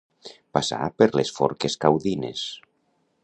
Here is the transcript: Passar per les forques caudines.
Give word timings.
Passar 0.57 0.79
per 1.01 1.09
les 1.19 1.33
forques 1.37 1.77
caudines. 1.87 2.47